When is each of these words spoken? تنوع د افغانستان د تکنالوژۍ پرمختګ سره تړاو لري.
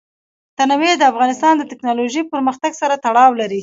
تنوع 0.57 0.93
د 0.97 1.03
افغانستان 1.11 1.53
د 1.57 1.63
تکنالوژۍ 1.71 2.21
پرمختګ 2.33 2.71
سره 2.81 2.93
تړاو 3.05 3.31
لري. 3.41 3.59